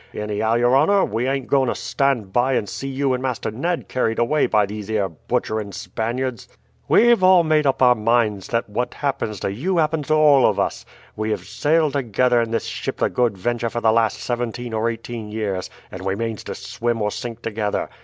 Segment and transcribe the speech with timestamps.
[0.15, 3.87] Anyhow, your honour, we ain't going to stand by and see you and Master Ned
[3.87, 6.47] carried away by these 'ere butchering Spaniards.
[6.87, 10.47] "We have all made up our minds that what happens to you happens to all
[10.47, 10.87] of us.
[11.15, 14.89] We have sailed together in this ship the Good Venture for the last seventeen or
[14.89, 17.87] eighteen years, and we means to swim or sink together.